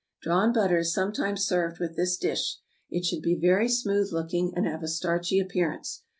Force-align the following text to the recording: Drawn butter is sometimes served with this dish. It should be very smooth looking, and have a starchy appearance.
Drawn 0.23 0.51
butter 0.51 0.79
is 0.79 0.91
sometimes 0.91 1.45
served 1.45 1.77
with 1.79 1.95
this 1.95 2.17
dish. 2.17 2.57
It 2.89 3.05
should 3.05 3.21
be 3.21 3.35
very 3.35 3.69
smooth 3.69 4.09
looking, 4.11 4.51
and 4.55 4.65
have 4.65 4.81
a 4.81 4.87
starchy 4.87 5.39
appearance. 5.39 6.05